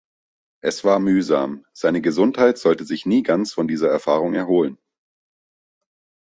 Es 0.63 0.83
war 0.83 0.97
mühsam– 0.97 1.63
seine 1.73 2.01
Gesundheit 2.01 2.57
sollte 2.57 2.85
sich 2.85 3.05
nie 3.05 3.21
ganz 3.21 3.53
von 3.53 3.67
dieser 3.67 3.91
Erfahrung 3.91 4.33
erholen. 4.33 4.79